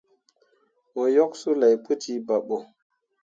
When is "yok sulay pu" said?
1.15-1.91